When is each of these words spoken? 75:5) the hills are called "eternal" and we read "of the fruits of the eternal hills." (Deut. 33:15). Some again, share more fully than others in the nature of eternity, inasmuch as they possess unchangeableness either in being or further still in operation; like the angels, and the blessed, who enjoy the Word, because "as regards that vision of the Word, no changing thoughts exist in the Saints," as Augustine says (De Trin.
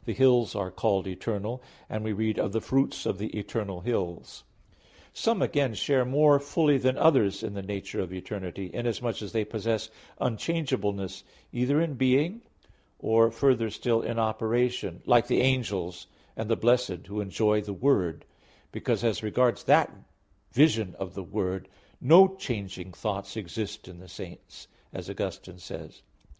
75:5) 0.00 0.04
the 0.06 0.12
hills 0.14 0.54
are 0.56 0.70
called 0.72 1.06
"eternal" 1.06 1.62
and 1.88 2.02
we 2.02 2.12
read 2.12 2.40
"of 2.40 2.50
the 2.50 2.60
fruits 2.60 3.06
of 3.06 3.18
the 3.18 3.28
eternal 3.38 3.82
hills." 3.82 4.42
(Deut. 4.42 4.86
33:15). 5.14 5.20
Some 5.20 5.42
again, 5.42 5.74
share 5.74 6.04
more 6.04 6.40
fully 6.40 6.76
than 6.76 6.98
others 6.98 7.44
in 7.44 7.54
the 7.54 7.62
nature 7.62 8.00
of 8.00 8.12
eternity, 8.12 8.68
inasmuch 8.74 9.22
as 9.22 9.30
they 9.30 9.44
possess 9.44 9.88
unchangeableness 10.20 11.22
either 11.52 11.80
in 11.80 11.94
being 11.94 12.42
or 12.98 13.30
further 13.30 13.70
still 13.70 14.02
in 14.02 14.18
operation; 14.18 15.02
like 15.06 15.28
the 15.28 15.40
angels, 15.42 16.08
and 16.36 16.50
the 16.50 16.56
blessed, 16.56 17.06
who 17.06 17.20
enjoy 17.20 17.60
the 17.60 17.72
Word, 17.72 18.24
because 18.72 19.04
"as 19.04 19.22
regards 19.22 19.62
that 19.62 19.92
vision 20.50 20.96
of 20.98 21.14
the 21.14 21.22
Word, 21.22 21.68
no 22.00 22.34
changing 22.34 22.92
thoughts 22.92 23.36
exist 23.36 23.86
in 23.86 24.00
the 24.00 24.08
Saints," 24.08 24.66
as 24.92 25.08
Augustine 25.08 25.60
says 25.60 25.90
(De 25.98 26.00
Trin. 26.00 26.04